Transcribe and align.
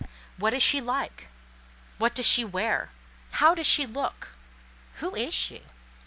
What 0.37 0.55
is 0.55 0.63
she 0.63 0.81
like? 0.81 1.27
What 1.99 2.15
does 2.15 2.25
she 2.25 2.43
wear? 2.43 2.89
How 3.33 3.53
does 3.53 3.67
she 3.67 3.85
look? 3.85 4.29
Who 4.95 5.13
is 5.13 5.31
she? 5.31 5.61